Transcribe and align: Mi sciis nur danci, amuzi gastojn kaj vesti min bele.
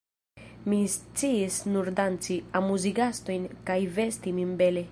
Mi 0.71 0.77
sciis 0.93 1.57
nur 1.75 1.91
danci, 1.99 2.37
amuzi 2.61 2.93
gastojn 3.01 3.47
kaj 3.69 3.79
vesti 3.99 4.35
min 4.39 4.57
bele. 4.63 4.85